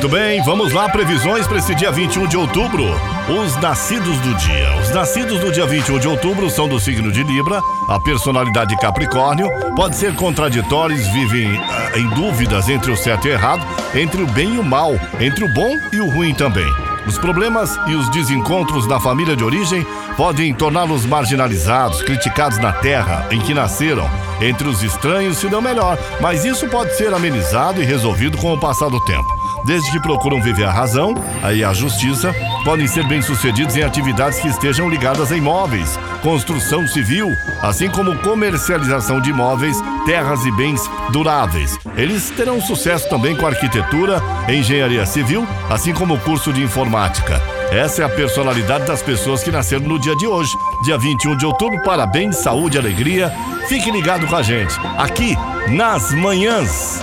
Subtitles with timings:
[0.00, 2.84] Muito bem, vamos lá, previsões para esse dia 21 de outubro.
[3.28, 4.74] Os nascidos do dia.
[4.80, 9.50] Os nascidos do dia 21 de outubro são do signo de Libra, a personalidade Capricórnio,
[9.76, 13.62] pode ser contraditórios, vivem uh, em dúvidas entre o certo e o errado,
[13.94, 16.72] entre o bem e o mal, entre o bom e o ruim também.
[17.06, 23.26] Os problemas e os desencontros na família de origem podem torná-los marginalizados, criticados na terra
[23.30, 24.08] em que nasceram.
[24.40, 28.58] Entre os estranhos se dão melhor, mas isso pode ser amenizado e resolvido com o
[28.58, 31.14] passar do tempo desde que procuram viver a razão
[31.54, 37.32] e a justiça, podem ser bem-sucedidos em atividades que estejam ligadas a imóveis, construção civil,
[37.62, 40.80] assim como comercialização de imóveis, terras e bens
[41.12, 41.78] duráveis.
[41.96, 47.59] Eles terão sucesso também com arquitetura, engenharia civil, assim como o curso de informática.
[47.70, 50.52] Essa é a personalidade das pessoas que nasceram no dia de hoje,
[50.82, 51.80] dia 21 de outubro.
[51.82, 53.32] Parabéns, saúde, alegria.
[53.68, 55.36] Fique ligado com a gente, aqui
[55.68, 57.00] nas manhãs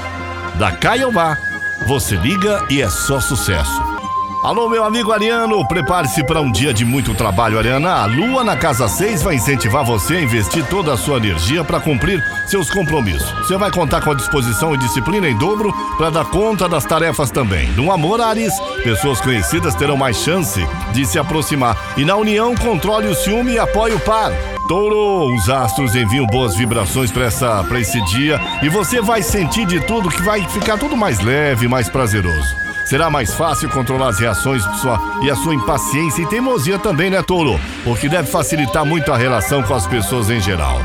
[0.60, 1.38] da Caiobá
[1.86, 3.97] você liga e é só sucesso.
[4.44, 8.04] Alô, meu amigo Ariano, prepare-se para um dia de muito trabalho, Ariana.
[8.04, 11.80] A Lua na Casa 6 vai incentivar você a investir toda a sua energia para
[11.80, 13.30] cumprir seus compromissos.
[13.40, 17.32] Você vai contar com a disposição e disciplina em dobro para dar conta das tarefas
[17.32, 17.68] também.
[17.72, 21.76] No amor, Ares, pessoas conhecidas terão mais chance de se aproximar.
[21.98, 24.32] E na união, controle o ciúme e apoie o par.
[24.68, 29.66] Touro, os astros enviam boas vibrações para essa para esse dia e você vai sentir
[29.66, 32.68] de tudo que vai ficar tudo mais leve, mais prazeroso.
[32.88, 37.22] Será mais fácil controlar as reações sua, e a sua impaciência e teimosia também, né,
[37.22, 37.60] Touro?
[37.86, 40.80] O que deve facilitar muito a relação com as pessoas em geral.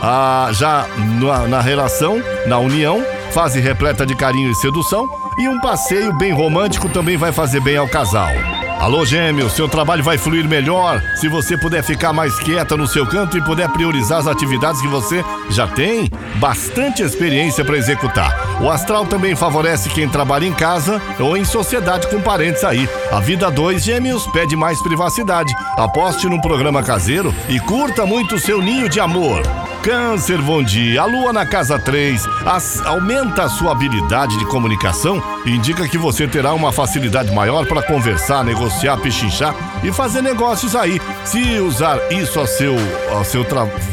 [0.00, 0.86] Ah, já
[1.20, 6.32] na, na relação, na união, fase repleta de carinho e sedução, e um passeio bem
[6.32, 8.30] romântico também vai fazer bem ao casal.
[8.78, 13.04] Alô, gêmeo, seu trabalho vai fluir melhor se você puder ficar mais quieta no seu
[13.04, 18.47] canto e puder priorizar as atividades que você já tem bastante experiência para executar.
[18.60, 22.88] O astral também favorece quem trabalha em casa ou em sociedade com parentes aí.
[23.12, 25.54] A vida 2 Gêmeos pede mais privacidade.
[25.76, 29.42] Aposte num programa caseiro e curta muito o seu ninho de amor.
[29.82, 31.02] Câncer, bom dia.
[31.02, 35.96] A lua na casa 3 as, aumenta a sua habilidade de comunicação e indica que
[35.96, 41.00] você terá uma facilidade maior para conversar, negociar, pechinchar e fazer negócios aí.
[41.24, 42.74] Se usar isso a seu,
[43.18, 43.44] a seu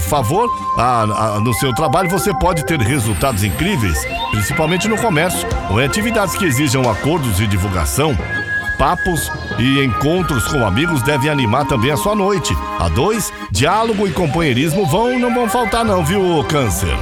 [0.09, 3.97] favor, a, a, no seu trabalho, você pode ter resultados incríveis,
[4.31, 8.15] principalmente no comércio ou em atividades que exijam acordos e divulgação.
[8.77, 12.55] Papos e encontros com amigos devem animar também a sua noite.
[12.79, 16.97] A dois, diálogo e companheirismo vão não vão faltar não, viu, Câncer?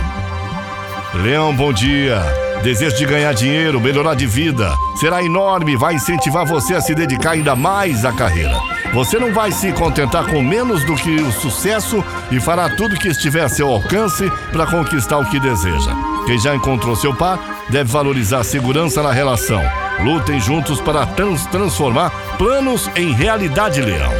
[1.15, 2.21] Leão, bom dia.
[2.63, 7.31] Desejo de ganhar dinheiro, melhorar de vida, será enorme, vai incentivar você a se dedicar
[7.31, 8.57] ainda mais à carreira.
[8.93, 12.01] Você não vai se contentar com menos do que o sucesso
[12.31, 15.91] e fará tudo que estiver a seu alcance para conquistar o que deseja.
[16.25, 17.37] Quem já encontrou seu par
[17.69, 19.61] deve valorizar a segurança na relação
[20.01, 24.11] Lutem juntos para trans transformar planos em realidade, Leão.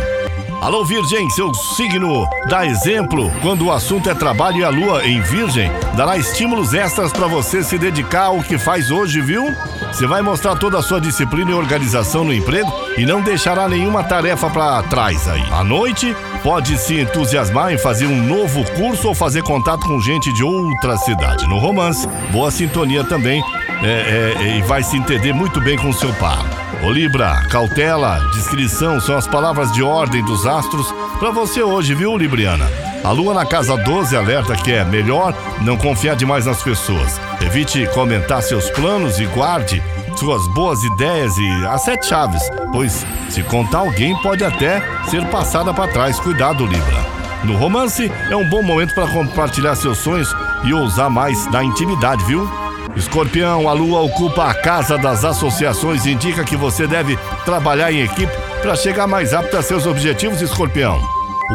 [0.64, 5.20] Alô, Virgem, seu signo dá exemplo quando o assunto é trabalho e a lua em
[5.20, 9.44] Virgem dará estímulos extras para você se dedicar ao que faz hoje, viu?
[9.92, 14.06] Você vai mostrar toda a sua disciplina e organização no emprego e não deixará nenhuma
[14.06, 15.44] tarefa para trás aí.
[15.52, 20.32] À noite, pode se entusiasmar em fazer um novo curso ou fazer contato com gente
[20.32, 21.46] de outra cidade.
[21.46, 23.44] No romance, boa sintonia também
[23.82, 26.46] é, é, e vai se entender muito bem com seu par.
[26.84, 32.18] Ô Libra, cautela, discrição são as palavras de ordem dos astros para você hoje, viu,
[32.18, 32.70] Libriana?
[33.04, 37.20] A lua na casa 12 alerta que é melhor não confiar demais nas pessoas.
[37.42, 39.82] Evite comentar seus planos e guarde
[40.18, 42.42] suas boas ideias e as sete chaves,
[42.72, 46.20] pois se contar alguém pode até ser passada para trás.
[46.20, 47.04] Cuidado, Libra.
[47.44, 50.34] No romance é um bom momento para compartilhar seus sonhos
[50.64, 52.50] e ousar mais na intimidade, viu?
[52.96, 58.02] Escorpião, a lua ocupa a casa das associações e indica que você deve trabalhar em
[58.02, 58.32] equipe
[58.62, 61.00] para chegar mais rápido a seus objetivos, Escorpião.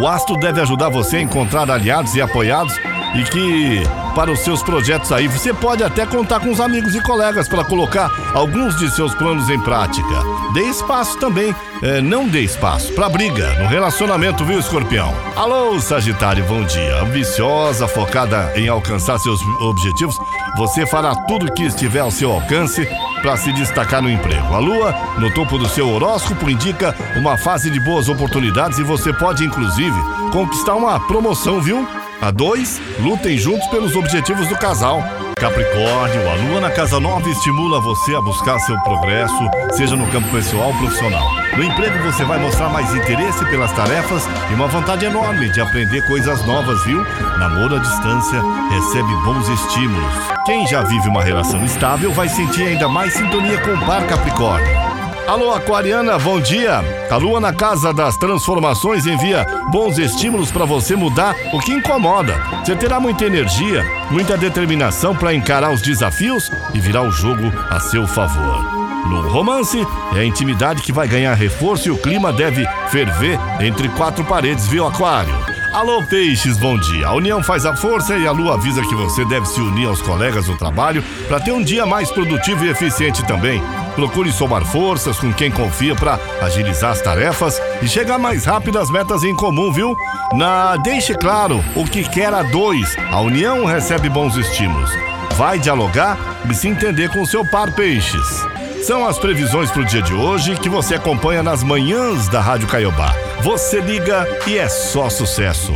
[0.03, 2.77] O astro deve ajudar você a encontrar aliados e apoiados
[3.15, 3.83] e que
[4.19, 7.63] para os seus projetos aí você pode até contar com os amigos e colegas para
[7.63, 10.25] colocar alguns de seus planos em prática.
[10.53, 15.15] Dê espaço também, é, não dê espaço para briga no relacionamento, viu, escorpião?
[15.37, 17.01] Alô, Sagitário, bom dia.
[17.01, 20.19] Ambiciosa, focada em alcançar seus objetivos,
[20.57, 22.89] você fará tudo o que estiver ao seu alcance
[23.23, 24.53] para se destacar no emprego.
[24.53, 29.13] A lua, no topo do seu horóscopo, indica uma fase de boas oportunidades e você
[29.13, 29.97] pode, inclusive,
[30.33, 31.87] conquistar uma promoção, viu?
[32.21, 35.01] A dois, lutem juntos pelos objetivos do casal.
[35.39, 40.29] Capricórnio, a lua na casa 9 estimula você a buscar seu progresso, seja no campo
[40.31, 41.25] pessoal ou profissional.
[41.57, 46.05] No emprego você vai mostrar mais interesse pelas tarefas e uma vontade enorme de aprender
[46.09, 47.05] coisas novas, viu?
[47.39, 50.15] Namoro à distância recebe bons estímulos.
[50.45, 54.88] Quem já vive uma relação estável vai sentir ainda mais sintonia com o par Capricórnio.
[55.29, 56.81] Alô, Aquariana, bom dia.
[57.11, 62.33] A lua na casa das transformações envia bons estímulos para você mudar o que incomoda.
[62.65, 67.79] Você terá muita energia, muita determinação para encarar os desafios e virar o jogo a
[67.79, 68.65] seu favor.
[69.07, 69.87] No romance,
[70.17, 74.67] é a intimidade que vai ganhar reforço e o clima deve ferver entre quatro paredes,
[74.67, 75.35] viu, Aquário?
[75.75, 77.07] Alô, peixes, bom dia.
[77.07, 80.01] A união faz a força e a lua avisa que você deve se unir aos
[80.01, 83.63] colegas do trabalho para ter um dia mais produtivo e eficiente também.
[83.99, 88.89] Procure somar forças com quem confia para agilizar as tarefas e chegar mais rápido às
[88.89, 89.97] metas em comum, viu?
[90.35, 92.97] Na Deixe claro o que quer a dois.
[93.11, 94.89] A união recebe bons estímulos.
[95.37, 96.17] Vai dialogar
[96.49, 98.47] e se entender com seu par peixes.
[98.85, 102.69] São as previsões para o dia de hoje que você acompanha nas manhãs da Rádio
[102.69, 103.13] Caiobá.
[103.43, 105.73] Você liga e é só sucesso.